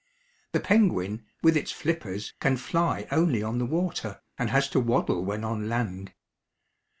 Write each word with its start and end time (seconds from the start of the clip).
The 0.53 0.59
penguin, 0.59 1.27
with 1.43 1.55
its 1.55 1.71
flippers, 1.71 2.33
can 2.39 2.57
fly 2.57 3.05
only 3.11 3.43
on 3.43 3.59
the 3.59 3.67
water, 3.67 4.19
and 4.35 4.49
has 4.49 4.67
to 4.69 4.79
waddle 4.79 5.23
when 5.23 5.43
on 5.43 5.69
land. 5.69 6.13